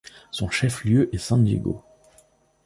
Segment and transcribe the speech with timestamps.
[0.31, 1.83] Son chef-lieu est San Diego.